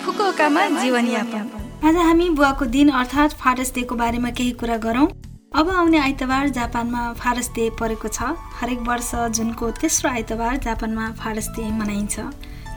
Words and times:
फुकुओकामा 0.00 0.66
जीवनयापन। 0.80 1.48
आज 1.84 1.96
हामी 1.96 2.28
बुवाको 2.30 2.64
दिन 2.66 2.88
अर्थात् 2.90 3.32
फारस 3.36 3.72
डेको 3.74 3.94
बारेमा 3.96 4.30
केही 4.32 4.52
कुरा 4.60 4.76
गरौँ। 4.80 5.06
अब 5.52 5.68
आउने 5.70 5.98
आइतबार 5.98 6.48
जापानमा 6.48 7.02
फारस 7.20 7.48
डे 7.54 7.68
परेको 7.76 8.08
छ। 8.08 8.32
हरेक 8.60 8.80
वर्ष 8.88 9.10
जुनको 9.36 9.70
तेस्रो 9.76 10.10
आइतबार 10.10 10.56
जापानमा 10.64 11.10
फारस 11.20 11.48
डे 11.52 11.68
मनाइन्छ। 11.78 12.16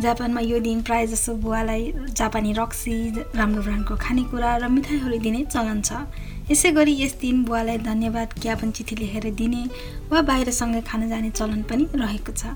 जापानमा 0.02 0.42
यो 0.42 0.60
दिन 0.60 0.82
प्रायः 0.84 1.06
जसो 1.08 1.36
बुवालाई 1.40 2.12
जापानी 2.12 2.54
रक्सी 2.60 2.96
राम्रो 3.40 3.62
ब्रान्डको 3.62 3.96
खानेकुरा 3.96 4.58
र 4.58 4.68
मिठाईहरू 4.68 5.18
दिने 5.24 5.46
चलन 5.48 5.82
छ। 5.82 6.04
यसै 6.52 6.72
गरी 6.76 6.94
यस 7.04 7.14
दिन 7.22 7.44
बुवालाई 7.46 7.78
धन्यवाद 7.88 8.34
ज्ञापन 8.42 8.72
चिठी 8.76 8.96
लेखेर 9.00 9.32
दिने 9.32 9.64
वा 10.12 10.22
बाहिरसँगै 10.28 10.82
खान 10.84 11.08
जाने 11.10 11.30
चलन 11.32 11.62
पनि 11.72 11.88
रहेको 11.96 12.32
छ। 12.36 12.52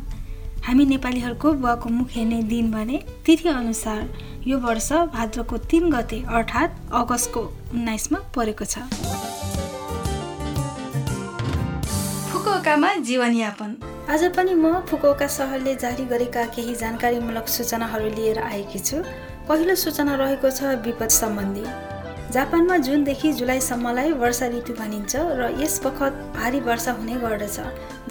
हामी 0.67 0.85
नेपालीहरूको 0.85 1.51
बुवाको 1.53 1.89
मुख 1.89 2.07
हेर्ने 2.11 2.41
दिन 2.43 2.71
भने 2.71 2.97
तिथि 3.25 3.49
अनुसार 3.49 4.01
यो 4.47 4.57
वर्ष 4.59 4.91
भाद्रको 5.13 5.57
तिन 5.63 5.89
गते 5.91 6.19
अर्थात् 6.29 6.91
अगस्तको 6.93 7.41
उन्नाइसमा 7.73 8.19
परेको 8.35 8.65
छ। 8.65 8.83
फुकुओकामा 12.27 12.93
जीवनयापन। 13.07 13.75
आज 14.11 14.23
पनि 14.35 14.53
म 14.55 14.73
फुकुओका 14.91 15.27
सहरले 15.37 15.75
जारी 15.77 16.05
गरेका 16.05 16.45
केही 16.51 16.75
जानकारीमूलक 16.75 17.47
सूचनाहरू 17.47 18.09
लिएर 18.15 18.39
आएकी 18.43 18.79
छु। 18.81 19.03
पहिलो 19.47 19.75
सूचना 19.77 20.15
रहेको 20.19 20.51
छ 20.51 20.75
विपद 20.83 21.09
सम्बन्धी। 21.15 21.63
जापानमा 22.27 22.77
जुनदेखि 22.77 23.31
जुलाईसम्मलाई 23.33 24.11
वर्षा 24.19 24.47
ऋतु 24.51 24.73
भनिन्छ 24.75 25.15
र 25.39 25.47
यस 25.63 25.79
बखत 25.83 26.13
भारी 26.35 26.59
वर्षा 26.59 26.91
हुने 26.91 27.15
गर्दछ 27.23 27.57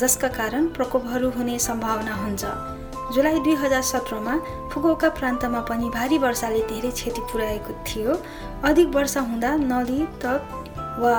जसका 0.01 0.29
कारण 0.33 0.67
प्रकोपहरू 0.73 1.31
हुने 1.37 1.59
सम्भावना 1.61 2.15
हुन्छ। 2.15 2.45
जुलाई 3.15 3.39
दुई 3.45 3.55
हजार 3.61 3.83
सत्रमा 3.85 4.35
फुकुओका 4.73 5.09
प्रान्तमा 5.21 5.61
पनि 5.69 5.89
भारी 5.93 6.19
वर्षाले 6.19 6.61
धेरै 6.73 6.91
क्षति 6.91 7.21
पुर्याएको 7.29 7.73
थियो। 7.85 8.13
अधिक 8.65 8.89
वर्षा 8.97 9.21
हुँदा 9.21 9.51
नदी 9.63 10.01
तट 10.25 10.41
वा 11.03 11.17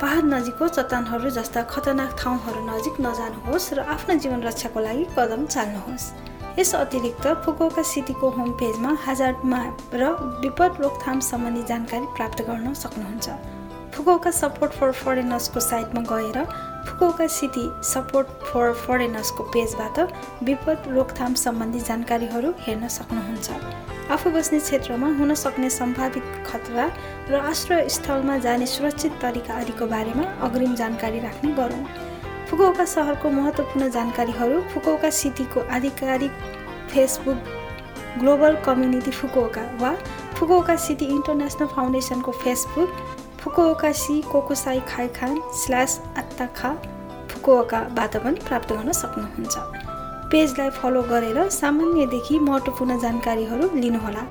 पहाड 0.00 0.24
नजिकको 0.24 0.68
चट्टानहरू 0.68 1.30
जस्ता 1.30 1.62
खतरनाक 1.70 2.16
ठाउँहरू 2.18 2.60
नजिक 2.66 2.94
नजानुहोस् 3.04 3.72
र 3.76 3.84
आफ्नो 3.94 4.14
जीवन 4.16 4.40
रक्षाको 4.48 4.80
लागि 4.80 5.04
कदम 5.18 5.46
चाल्नुहोस्। 5.46 6.04
यस 6.58 6.74
अतिरिक्त 6.74 7.26
फुकुओका 7.44 7.82
सिटीको 7.82 8.28
होम 8.30 8.50
पेजमा 8.58 8.90
हाजार्ड 9.04 9.36
म्याप 9.44 9.94
र 9.94 10.10
विपद 10.42 10.76
रोकथाम 10.80 11.20
सम्बन्धी 11.28 11.62
जानकारी 11.70 12.06
प्राप्त 12.16 12.42
गर्न 12.48 12.72
सक्नुहुन्छ। 12.74 13.26
फुकुओका 13.94 14.30
सपोर्ट 14.32 14.72
फर 14.72 14.92
फरेनर्सको 15.00 15.60
साइटमा 15.60 16.02
गएर 16.12 16.38
फुकुओका 16.86 17.26
सिटी 17.38 17.66
सपोर्ट 17.90 18.28
फर 18.44 18.72
फरेनर्सको 18.84 19.42
पेजबाट 19.50 19.98
विपद 20.44 20.88
रोकथाम 20.94 21.34
सम्बन्धी 21.42 21.80
जानकारीहरू 21.90 22.54
हेर्न 22.60 22.88
सक्नुहुन्छ। 22.98 23.50
आफू 24.14 24.30
बस्ने 24.30 24.60
क्षेत्रमा 24.60 25.08
हुन 25.18 25.34
सक्ने 25.34 25.70
सम्भावित 25.72 26.32
खतरा 26.46 26.86
र 27.30 27.44
आश्रय 27.50 27.88
स्थलमा 27.90 28.38
जाने 28.46 28.66
सुरक्षित 28.68 29.20
तरिका 29.22 29.54
आदिको 29.60 29.86
बारेमा 29.88 30.32
अग्रिम 30.46 30.74
जानकारी 30.76 31.18
राख्ने 31.20 31.52
गरौँ। 31.54 31.84
फुकुओका 32.54 32.84
सहरको 32.86 33.30
महत्त्वपूर्ण 33.30 33.88
जानकारीहरू 33.90 34.60
फुकुओका 34.72 35.08
सिटीको 35.10 35.60
आधिकारिक 35.76 36.32
फेसबुक 36.90 37.48
ग्लोबल 38.18 38.56
कम्युनिटी 38.66 39.10
फुकुओका 39.10 39.62
वा 39.80 39.90
फुकुओका 40.34 40.76
सिटी 40.84 41.06
इन्टरनेसनल 41.14 41.66
फाउन्डेसनको 41.74 42.32
फेसबुक 42.44 42.90
फुकुओकासी 43.40 44.20
कोकोसाई 44.30 44.80
खाइखान 44.88 45.40
स्ल्यास 45.62 45.98
आत्ताखा 46.18 46.72
फुकुओकाबाट 47.32 48.16
पनि 48.22 48.46
प्राप्त 48.46 48.72
गर्न 48.72 48.92
सक्नुहुन्छ। 49.02 49.58
पेजलाई 50.30 50.70
फलो 50.78 51.02
गरेर 51.10 51.48
सामान्यदेखि 51.58 52.38
महत्त्वपूर्ण 52.38 53.00
जानकारीहरू 53.00 53.70
लिनुहोला। 53.82 54.26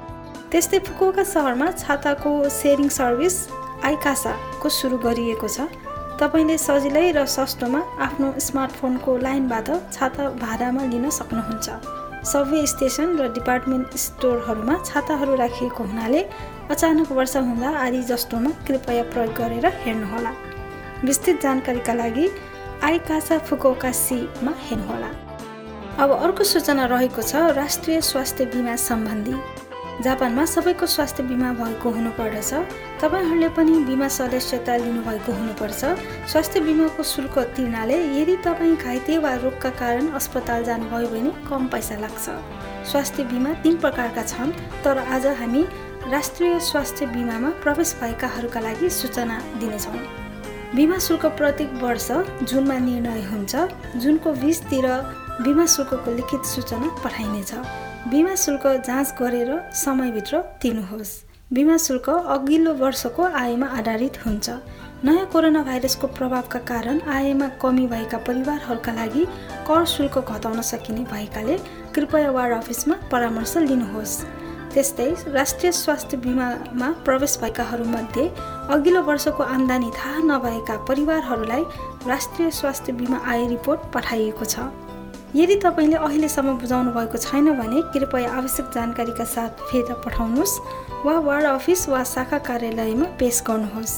त्यस्तै 0.52 0.80
फुकुओका 0.88 1.24
सहरमा 1.36 1.72
छाताको 1.78 2.38
सेयरिङ 2.62 2.90
सर्भिस 3.02 3.36
आइकासाको 3.92 4.78
सुरु 4.80 4.98
गरिएको 5.08 5.48
छ। 5.48 5.68
तपाईँले 6.24 6.56
सजिलै 6.58 7.08
र 7.12 7.26
सस्तोमा 7.28 7.80
आफ्नो 8.00 8.28
स्मार्टफोनको 8.40 9.12
लाइनबाट 9.20 9.68
छाता 9.92 10.24
भाडामा 10.40 10.84
लिन 10.88 11.10
सक्नुहुन्छ। 11.12 11.68
सबवे 12.24 12.60
स्टेसन 12.66 13.08
र 13.20 13.28
डिपार्टमेन्ट 13.36 13.98
स्टोरहरूमा 14.00 14.76
छाताहरू 14.88 15.36
राखिएको 15.36 15.84
हुनाले 15.84 16.22
अचानक 16.72 17.12
वर्षा 17.12 17.40
हुँदा 17.44 17.70
आदि 17.76 18.02
जस्तोमा 18.08 18.52
कृपया 18.64 19.04
प्रयोग 19.12 19.34
गरेर 19.36 19.66
हेर्नुहोला। 19.84 20.32
विस्तृत 21.04 21.42
जानकारीका 21.44 21.94
लागि 21.94 22.26
आइकासा 22.88 23.38
फुकोका 23.44 23.92
सीमा 23.92 24.54
हेर्नुहोला। 24.64 25.10
अब 26.00 26.10
अर्को 26.24 26.44
सूचना 26.48 26.86
रहेको 26.88 27.22
छ 27.22 27.52
राष्ट्रिय 27.60 28.02
स्वास्थ्य 28.02 28.46
बिमा 28.56 28.76
सम्बन्धी। 28.80 29.36
जापानमा 30.02 30.46
सबैको 30.46 30.86
स्वास्थ्य 30.86 31.24
बिमा 31.24 31.52
भएको 31.54 31.90
हुनुपर्दछ। 31.90 32.54
तपाईँहरूले 33.02 33.50
पनि 33.50 33.84
बिमा 33.86 34.08
सदस्यता 34.08 34.76
लिनुभएको 34.78 35.32
हुनुपर्छ। 35.32 35.82
स्वास्थ्य 36.32 36.60
बिमाको 36.60 37.04
शुल्क 37.04 37.38
तिर्नाले 37.56 37.98
यदि 38.22 38.36
तपाईँ 38.38 38.76
घाइते 38.76 39.18
वा 39.18 39.34
रोगका 39.36 39.70
कारण 39.70 40.10
अस्पताल 40.12 40.64
जानुभयो 40.64 41.08
भने 41.08 41.32
कम 41.50 41.68
पैसा 41.68 41.96
लाग्छ। 42.00 42.26
स्वास्थ्य 42.92 43.24
बिमा 43.24 43.54
तिन 43.54 43.78
प्रकारका 43.78 44.24
छन् 44.24 44.52
तर 44.84 44.98
आज 44.98 45.28
हामी 45.40 45.64
राष्ट्रिय 46.12 46.60
स्वास्थ्य 46.60 47.06
बिमामा 47.06 47.50
प्रवेश 47.64 47.96
भएकाहरूका 48.02 48.60
लागि 48.60 48.90
सूचना 48.90 49.40
दिनेछौँ। 49.60 50.00
बिमा 50.76 50.98
शुल्क 50.98 51.26
प्रत्येक 51.26 51.74
वर्ष 51.84 52.12
जुनमा 52.44 52.78
निर्णय 52.80 53.22
हुन्छ। 53.22 53.56
जुनको 53.96 54.34
बिसतिर 54.34 54.88
बिमा 55.42 55.66
शुल्कको 55.66 56.12
लिखित 56.12 56.46
सूचना 56.46 56.96
पठाइनेछ। 57.04 57.54
बिमा 58.04 58.34
शुल्क 58.36 58.66
जाँच 58.86 59.14
गरेर 59.20 59.50
समयभित्र 59.74 60.40
तिर्नुहोस्। 60.62 61.12
बिमा 61.54 61.76
शुल्क 61.78 62.10
अघिल्लो 62.10 62.74
वर्षको 62.76 63.24
आयमा 63.24 63.68
आधारित 63.78 64.18
हुन्छ। 64.26 64.50
नयाँ 65.06 65.26
कोरोना 65.32 65.62
भाइरसको 65.64 66.08
प्रभावका 66.10 66.60
कारण 66.68 67.00
आयमा 67.10 67.48
कमी 67.62 67.88
भएका 67.88 68.18
परिवारहरूका 68.28 68.92
लागि 68.94 69.26
कर 69.68 69.86
शुल्क 69.86 70.18
घटाउन 70.20 70.62
सकिने 70.62 71.04
भएकाले 71.12 71.58
कृपया 71.96 72.32
वार्ड 72.32 72.54
अफिसमा 72.54 72.96
परामर्श 73.12 73.58
लिनुहोस्। 73.60 74.20
त्यस्तै 74.74 75.10
राष्ट्रिय 75.30 75.72
स्वास्थ्य 75.72 76.18
बिमामा 76.18 76.92
प्रवेश 77.06 77.38
भएकाहरूमध्ये 77.42 78.28
अघिल्लो 78.70 79.02
वर्षको 79.02 79.44
आम्दानी 79.46 79.92
थाहा 79.98 80.28
नभएका 80.28 80.78
परिवारहरूलाई 80.86 81.64
राष्ट्रिय 82.08 82.52
स्वास्थ्य 82.52 82.92
बिमा 82.94 83.24
आय 83.26 83.48
रिपोर्ट 83.48 83.92
पठाइएको 83.94 84.46
छ। 84.46 84.60
यदि 85.36 85.56
तपाईँले 85.66 85.98
अहिलेसम्म 85.98 86.52
बुझाउनु 86.62 86.92
भएको 86.94 87.18
छैन 87.18 87.52
भने 87.58 87.82
कृपया 87.94 88.32
आवश्यक 88.32 88.66
जानकारीका 88.74 89.26
साथ 89.26 89.66
फेर 89.70 89.94
पठाउनुहोस् 90.06 90.60
वा 91.06 91.14
वार्ड 91.20 91.46
अफिस 91.48 91.88
वा 91.90 92.04
शाखा 92.06 92.38
कार्यालयमा 92.48 93.06
पेस 93.20 93.44
गर्नुहोस्। 93.48 93.94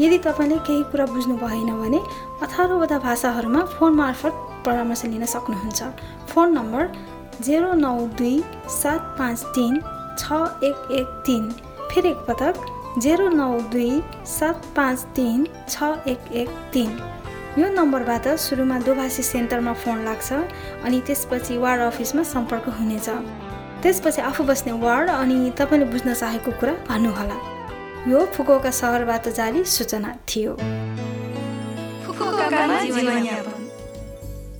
यदि 0.00 0.18
तपाईँले 0.26 0.58
केही 0.66 0.82
कुरा 0.90 1.06
बुझ्नु 1.06 1.36
भएन 1.38 1.70
भने 1.80 2.00
अठारवटा 2.42 2.98
भाषाहरूमा 2.98 3.62
फोन 3.78 3.94
मार्फत 3.94 4.34
परामर्श 4.66 5.04
लिन 5.04 5.24
सक्नुहुन्छ। 5.34 5.82
फोन 6.30 6.52
नम्बर 6.58 6.92
जेरो 7.40 7.72
नौ 7.78 7.96
दुई 8.18 8.42
सात 8.82 9.14
पाँच 9.18 9.38
तिन 9.54 9.80
छ 10.18 10.42
एक 10.64 10.90
एक 10.98 11.08
तिन। 11.26 11.48
फेरि 11.90 12.08
एकपटक 12.08 12.98
जेरो 12.98 13.28
नौ 13.30 13.50
दुई 13.70 14.02
सात 14.28 14.66
पाँच 14.76 15.06
तिन 15.16 15.46
छ 15.68 15.94
एक 16.08 16.32
एक 16.42 16.48
तिन। 16.72 16.90
यो 17.58 17.68
नम्बरबाट 17.68 18.26
सुरुमा 18.40 18.78
दोभाषी 18.80 19.22
सेन्टरमा 19.22 19.72
फोन 19.76 19.98
लाग्छ 20.04 20.32
अनि 20.84 21.00
त्यसपछि 21.06 21.56
वार्ड 21.56 21.80
अफिसमा 21.82 22.22
सम्पर्क 22.24 22.68
हुनेछ। 22.78 23.08
त्यसपछि 23.82 24.20
आफू 24.22 24.44
बस्ने 24.44 24.72
वार्ड 24.80 25.10
अनि 25.10 25.36
तपाईँले 25.58 25.86
बुझ्न 25.92 26.14
चाहेको 26.14 26.50
कुरा 26.60 26.72
भन्नुहोला। 26.88 27.36
यो 28.08 28.24
फुकुका 28.32 28.70
सहरबाट 28.70 29.28
जारी 29.36 29.64
सूचना 29.68 30.14
थियो। 30.28 30.52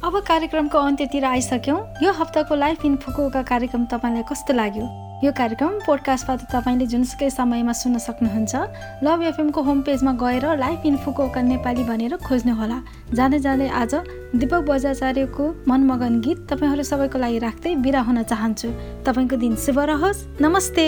अब 0.04 0.14
कार्यक्रमको 0.28 0.78
अन्त्यतिर 0.78 1.24
आइसक्यौँ। 1.24 1.80
यो 2.02 2.12
हप्ताको 2.12 2.54
लाइफ 2.54 2.84
इन 2.84 2.96
फुकुका 2.96 3.42
कार्यक्रम 3.42 3.84
तपाईँलाई 3.88 4.22
कस्तो 4.30 4.52
लाग्यो? 4.52 4.86
यो 5.22 5.30
कार्यक्रम 5.38 5.78
पोडकास्टबाट 5.86 6.40
तपाईँले 6.50 6.86
जुनसुकै 6.90 7.28
समयमा 7.30 7.72
सुन्न 7.72 7.98
सक्नुहुन्छ 8.02 8.54
लभ 9.06 9.22
एफएमको 9.22 9.62
होम 9.62 9.80
पेजमा 9.86 10.12
गएर 10.18 10.46
लाइफ 10.58 10.86
इन्फोको 10.86 11.26
नेपाली 11.46 11.84
भनेर 11.86 12.16
खोज्नुहोला 12.26 12.78
जाँदै 13.14 13.38
जाँदै 13.38 13.68
आज 13.70 13.94
दिपक 14.34 14.66
बजाचार्यको 14.66 15.44
मनमगन 15.70 16.20
गीत 16.26 16.38
तपाईँहरू 16.50 16.82
सबैको 16.82 17.18
लागि 17.22 17.38
राख्दै 17.38 17.74
बिरा 17.86 18.00
हुन 18.02 18.22
चाहन्छु। 18.26 18.68
तपाईँको 19.06 19.36
दिन 19.38 19.54
शुभ 19.62 19.78
रहोस्। 19.94 20.26
नमस्ते! 20.42 20.86